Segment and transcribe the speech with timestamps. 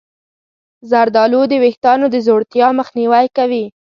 [0.91, 3.65] زردآلو د ویښتانو د ځوړتیا مخنیوی کوي.